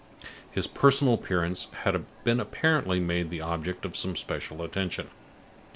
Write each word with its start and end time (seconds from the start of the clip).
His 0.49 0.65
personal 0.65 1.13
appearance 1.13 1.67
had 1.83 2.05
been 2.23 2.39
apparently 2.39 2.99
made 2.99 3.29
the 3.29 3.41
object 3.41 3.85
of 3.85 3.95
some 3.95 4.15
special 4.15 4.63
attention. 4.63 5.11